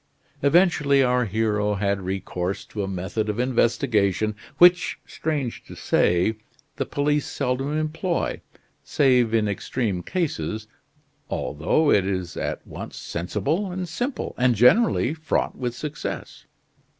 Eventually 0.41 1.03
our 1.03 1.25
hero 1.25 1.75
had 1.75 2.01
recourse 2.01 2.65
to 2.65 2.81
a 2.81 2.87
method 2.87 3.29
of 3.29 3.37
investigation 3.39 4.35
which, 4.57 4.99
strange 5.05 5.63
to 5.65 5.75
say, 5.75 6.37
the 6.77 6.87
police 6.87 7.27
seldom 7.27 7.77
employ, 7.77 8.41
save 8.83 9.31
in 9.31 9.47
extreme 9.47 10.01
cases, 10.01 10.65
although 11.29 11.91
it 11.91 12.07
is 12.07 12.35
at 12.35 12.65
once 12.65 12.97
sensible 12.97 13.71
and 13.71 13.87
simple, 13.87 14.33
and 14.39 14.55
generally 14.55 15.13
fraught 15.13 15.55
with 15.55 15.75
success. 15.75 16.45